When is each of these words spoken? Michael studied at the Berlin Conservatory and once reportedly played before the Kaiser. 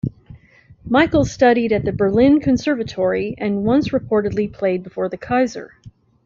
Michael 0.89 1.25
studied 1.25 1.71
at 1.71 1.85
the 1.85 1.91
Berlin 1.91 2.39
Conservatory 2.39 3.35
and 3.37 3.63
once 3.63 3.89
reportedly 3.89 4.51
played 4.51 4.81
before 4.81 5.09
the 5.09 5.17
Kaiser. 5.17 5.75